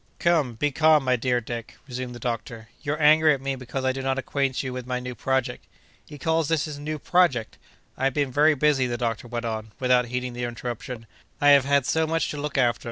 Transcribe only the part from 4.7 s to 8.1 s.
with my new project." "He calls this his new project!" "I